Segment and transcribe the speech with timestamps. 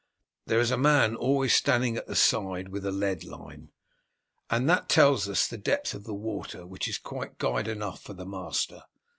[0.47, 3.69] There is a man always standing at the side with a lead line,
[4.49, 8.25] and that tells us the depth of water, which is quite guide enough for the
[8.25, 8.81] master.